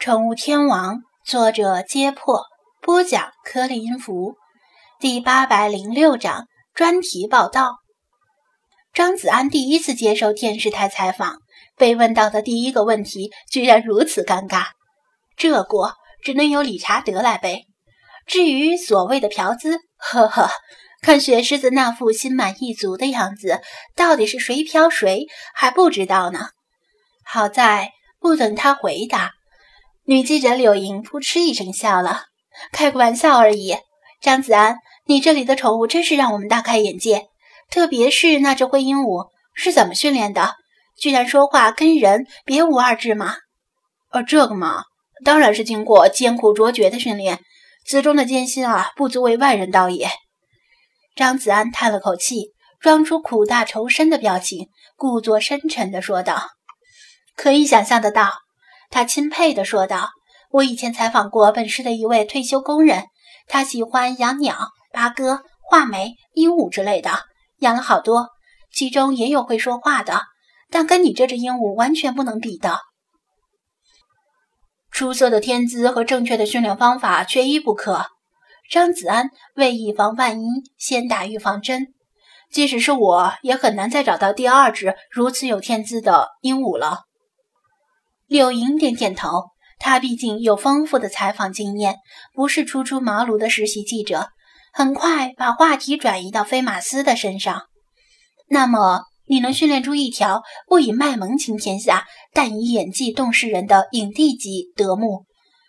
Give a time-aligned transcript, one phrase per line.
[0.00, 2.44] 宠物天王》，作者：揭破，
[2.80, 4.34] 播讲：颗粒音符，
[4.98, 7.80] 第八百零六章专题报道。
[8.94, 11.36] 张子安第一次接受电视台采访，
[11.76, 14.68] 被问到的第一个问题居然如此尴尬，
[15.36, 15.92] 这锅
[16.22, 17.66] 只能由理查德来背。
[18.24, 20.50] 至于所谓的嫖资，呵呵，
[21.02, 23.60] 看雪狮子那副心满意足的样子，
[23.94, 26.48] 到底是谁嫖谁还不知道呢。
[27.22, 29.32] 好在不等他回答，
[30.10, 32.24] 女记者柳莹扑哧一声笑了，
[32.72, 33.76] 开个玩笑而已。
[34.20, 37.28] 张子安，你这里的宠物真是让我们大开眼界，
[37.70, 40.56] 特别是那只灰鹦鹉，是怎么训练的？
[40.98, 43.36] 居然说话跟人别无二致吗？
[44.10, 44.82] 呃，这个嘛，
[45.24, 47.38] 当然是经过艰苦卓绝的训练，
[47.86, 50.10] 此中的艰辛啊，不足为外人道也。
[51.14, 52.48] 张子安叹了口气，
[52.80, 56.48] 装出苦大仇深的表情，故作深沉地说道。
[57.36, 58.32] 可以想象得到，
[58.90, 60.10] 他钦佩地说道
[60.50, 63.04] ：“我以前采访过本市的一位退休工人，
[63.46, 67.10] 他喜欢养鸟、八哥、画眉、鹦鹉之类的，
[67.60, 68.28] 养了好多，
[68.72, 70.22] 其中也有会说话的，
[70.70, 72.80] 但跟你这只鹦鹉完全不能比的。
[74.90, 78.06] 出色的天资和正确的训练方法缺一不可。”
[78.70, 80.46] 张子安为以防万一，
[80.78, 81.88] 先打预防针。
[82.52, 87.00] 即使是我也很难再找到第二只如此有天资的鹦鹉了。
[88.30, 89.50] 柳莹点点头，
[89.80, 91.96] 她毕竟有丰富的采访经验，
[92.32, 94.28] 不是初出茅庐的实习记者。
[94.72, 97.64] 很快把话题转移到菲马斯的身上。
[98.48, 105.24] 那么，你能训练出一条不以卖萌行天下，但以演技动世人的影帝级德牧，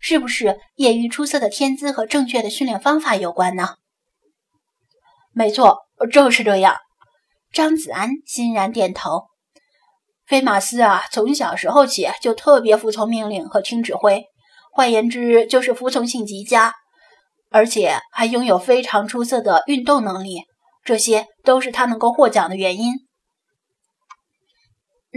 [0.00, 3.74] 是不是也与出色的天资和正确的训练方法有关呢？
[5.30, 6.78] 没错，就是这样。
[7.52, 9.26] 张子安欣然点头。
[10.26, 14.24] 菲马斯啊，从小时候起就特别服从命令和听指挥，
[14.72, 16.74] 换言之就是服从性极佳，
[17.50, 20.42] 而且还拥有非常出色的运动能力，
[20.84, 22.94] 这些都是他能够获奖的原因。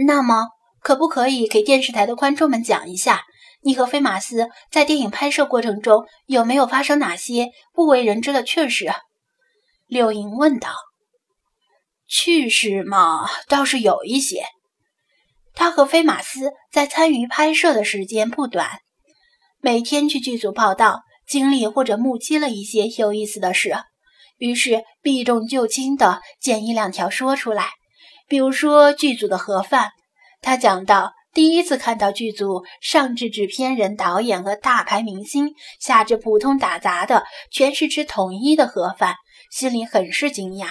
[0.06, 0.46] 那么，
[0.80, 3.22] 可不可以给电视台的观众们讲一下，
[3.62, 8.92] 你和菲马斯在电影拍摄过程中有没有发生哪些不为人知的趣事？
[9.88, 10.70] 柳莹问道。
[12.06, 14.44] 趣事嘛，倒是有一些。
[15.54, 18.80] 他和菲马斯在参与拍摄的时间不短，
[19.60, 23.76] 每天去剧组报道，经历或者目击了一些有意思的事，
[24.38, 27.70] 于是避重就轻地捡一两条说出来。
[28.26, 29.90] 比如说剧组的盒饭，
[30.40, 39.16] 他讲到第一次看到剧组上至制片人、导演和大牌明星，下至普通打杂的，全是吃统一的盒饭，
[39.50, 40.68] 心里很是惊讶。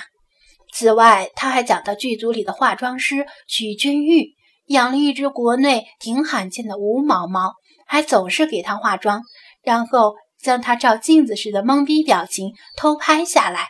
[0.73, 4.38] 此外，他还讲到剧组里的化妆师许君玉。
[4.69, 7.55] 养了一只国内挺罕见的无毛猫，
[7.87, 9.23] 还总是给它化妆，
[9.63, 13.69] 然后将它照镜子时的懵逼表情偷拍下来，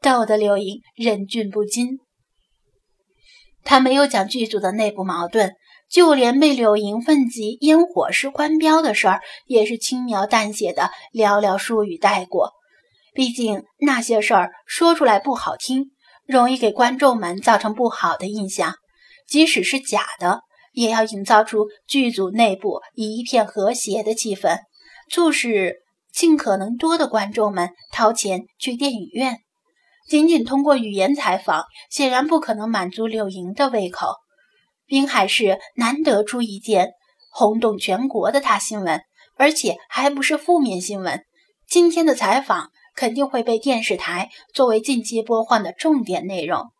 [0.00, 1.98] 逗得刘莹忍俊不禁。
[3.62, 5.52] 他没有讲剧组的内部矛盾，
[5.90, 12.52] 就连被柳莹问及烟火师官标的事儿，也是轻描淡写的寥寥数语带过。
[13.12, 15.90] 毕竟那些事儿说出来不好听，
[16.26, 18.76] 容易给观众们造成不好的印象。
[19.28, 20.40] 即使是假的，
[20.72, 24.58] 也要营造出剧组内部一片和谐的气氛，
[25.10, 25.76] 促使
[26.12, 29.38] 尽可能多的观众们掏钱去电影院。
[30.08, 34.14] 仅仅通过语言采访，显然不可能满足柳莹的胃口。
[34.86, 36.92] 滨海市难得出一件
[37.30, 39.02] 轰动全国的大新闻，
[39.36, 41.22] 而且还不是负面新闻。
[41.68, 46.70] 今天的采访肯定会被电视台作为近期播放的重点内容。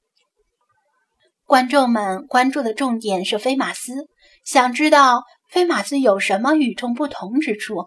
[1.48, 4.06] 观众们关注的重点是飞马斯，
[4.44, 7.86] 想知道飞马斯有什么与众不同之处。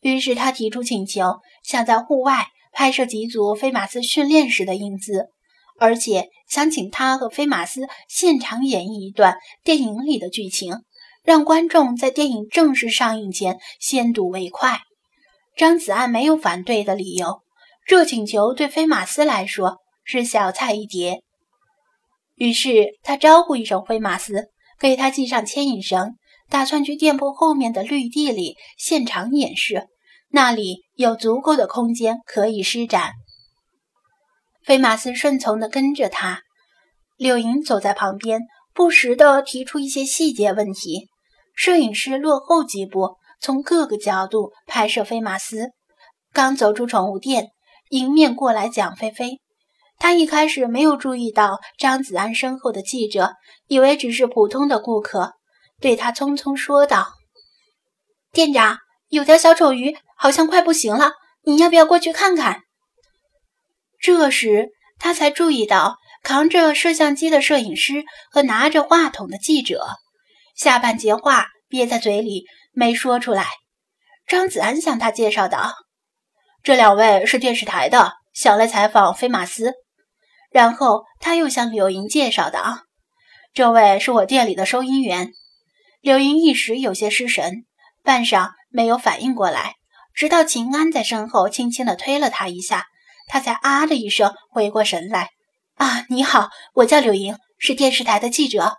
[0.00, 5.26] 于是他提出请求，想在户外拍摄几组飞马斯训练时的英姿，
[5.78, 10.76] 而且想请他和飞马斯现场演绎一段电影里的剧情，
[11.22, 14.80] 让观众在电影正式上映前先睹为快。
[15.54, 17.42] 张子安没有反对的理由，
[17.86, 21.22] 这请求对飞马斯来说是小菜一碟。
[22.34, 24.48] 于是他招呼一声灰马斯，
[24.78, 26.16] 给他系上牵引绳，
[26.48, 29.86] 打算去店铺后面的绿地里现场演示，
[30.30, 33.12] 那里有足够的空间可以施展。
[34.64, 36.40] 菲马斯顺从地跟着他，
[37.16, 38.40] 柳莹走在旁边，
[38.72, 41.08] 不时地提出一些细节问题。
[41.54, 45.72] 摄影师落后几步，从各个角度拍摄菲马斯。
[46.32, 47.48] 刚走出宠物店，
[47.90, 49.41] 迎面过来蒋菲菲。
[50.02, 53.34] 他一开始没有注意到张子安身后的记者，
[53.68, 55.34] 以为只是普通的顾客，
[55.80, 57.06] 对他匆匆说道
[58.34, 58.78] ：“店长，
[59.10, 61.12] 有条小丑鱼好像快不行了，
[61.44, 62.62] 你要不要过去看看？”
[64.02, 68.02] 这时，他才注意到扛着摄像机的摄影师
[68.32, 69.86] 和拿着话筒的记者，
[70.56, 73.46] 下半截话憋在嘴里没说出来。
[74.26, 75.74] 张子安向他介绍道
[76.64, 79.74] ：“这两位是电视台的，想来采访菲马斯。”
[80.52, 82.80] 然后他又向柳莹介绍道
[83.54, 85.32] ：“这位是我店里的收银员。”
[86.00, 87.64] 柳莹一时有些失神，
[88.02, 89.74] 半晌没有反应过来，
[90.14, 92.86] 直到秦安在身后轻轻地推了他一下，
[93.28, 95.30] 他才啊的一声回过神来
[95.76, 98.76] ：“啊，你好，我叫柳莹，是电视台的记者。”“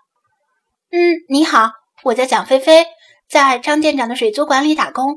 [0.91, 0.99] 嗯，
[1.29, 1.71] 你好，
[2.03, 2.85] 我叫蒋菲菲，
[3.27, 5.15] 在张店长的水族馆里打工。”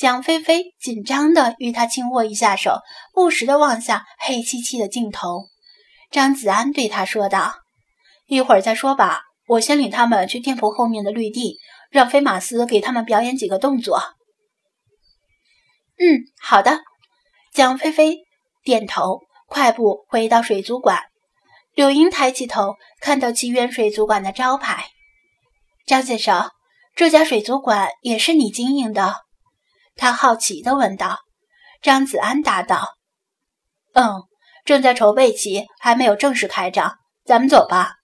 [0.00, 2.78] 蒋菲菲紧张地与他轻握一下手，
[3.12, 5.42] 不时地望向黑漆漆的镜头。
[6.10, 7.56] 张子安对他说道
[8.26, 11.58] ：“一会儿再说吧，我先领他们去店铺后面的绿地，
[11.90, 14.00] 让菲马斯给他们表演几个动作。
[16.00, 16.80] ”“嗯，好的。”
[17.52, 18.20] 蒋菲菲
[18.64, 21.02] 点头，快步回到水族馆。
[21.74, 24.86] 柳英抬起头，看到奇缘水族馆的招牌。
[25.84, 26.48] “张先生，
[26.96, 29.16] 这家水族馆也是你经营的？”
[29.96, 31.18] 他好奇地问道
[31.82, 32.88] ：“张子安答道，
[33.92, 34.22] 嗯，
[34.64, 36.96] 正在筹备期，还没有正式开张。
[37.24, 37.96] 咱们走吧。”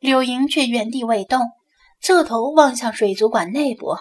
[0.00, 1.40] 柳莹却原地未动，
[2.00, 3.98] 侧头望向水族馆内部。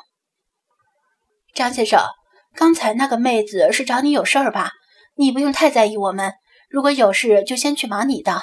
[1.53, 2.01] 张先生，
[2.55, 4.71] 刚才那个妹子是找你有事儿吧？
[5.15, 6.33] 你不用太在意我们，
[6.69, 8.41] 如果有事就先去忙你的。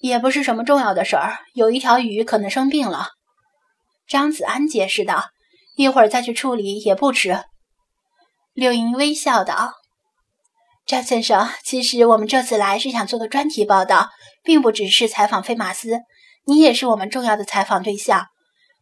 [0.00, 3.10] 也不是什么重要的事儿，有一条鱼可能生病了。”
[4.08, 5.26] 张子安解释道。
[5.78, 7.40] 一会儿再去处理也不迟。
[8.52, 9.74] 柳莹微笑道
[10.84, 14.08] ：“张先生，其实我们这次来是想做个专题报道，
[14.42, 16.00] 并不只是采访菲马斯。
[16.46, 18.26] 你也是我们重要的采访对象。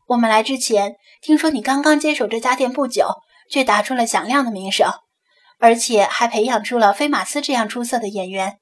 [0.07, 3.11] 我们来之前听说你刚刚接手这家店不久，
[3.51, 4.91] 却打出了响亮的名声，
[5.59, 8.57] 而且还培养出了菲马斯这样出色的演员，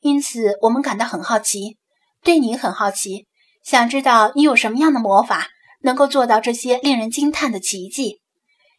[0.00, 1.78] 因此我们感到很好奇，
[2.22, 3.26] 对你很好奇，
[3.64, 5.48] 想知道你有什么样的魔法。”
[5.80, 8.20] 能够做到这些令人惊叹的奇迹，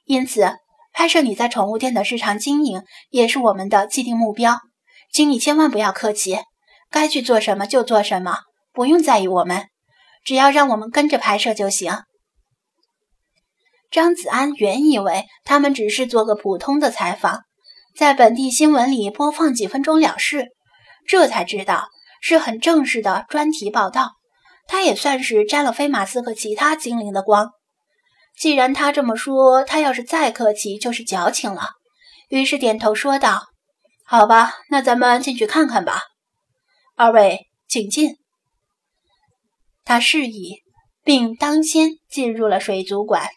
[0.05, 0.57] 因此
[0.93, 4.59] 拍摄你在宠物店的日常经营也是我们的既定目标。
[5.11, 6.39] 请你千万不要客气，
[6.89, 8.39] 该去做什么就做什么，
[8.71, 9.67] 不用在意我们，
[10.23, 12.03] 只要让我们跟着拍摄就行。
[13.89, 17.41] 张子安原以为他们只是做个普通的采访，
[17.93, 20.47] 在本地新闻里播放几分钟了事，
[21.05, 21.89] 这才知道
[22.21, 24.11] 是很正式的专题报道。
[24.71, 27.49] 他也算是沾了飞马斯和其他精灵的光。
[28.39, 31.71] 既然他这么说，他要是再客气就是矫情了。
[32.29, 33.47] 于是点头说道
[34.07, 36.03] ：“好吧，那咱们进去看看吧。
[36.95, 38.15] 二位请进。”
[39.83, 40.61] 他示意，
[41.03, 43.27] 并当先进入了水族馆。